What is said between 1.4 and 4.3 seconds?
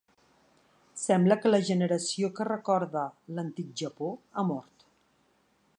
que la generació que recorda "l'Antic Japó"